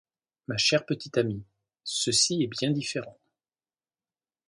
[0.47, 1.43] Ma chère petite amie,
[1.83, 3.19] ceci est bien différent.